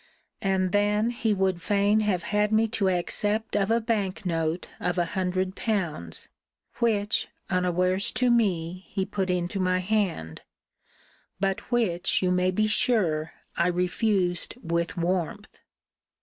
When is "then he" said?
0.71-1.31